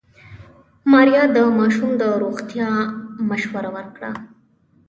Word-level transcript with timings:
ماريا 0.91 1.23
د 1.35 1.37
ماشوم 1.59 1.91
د 2.01 2.03
روغتيا 2.21 2.69
مشوره 3.29 3.69
ورکړه. 3.75 4.11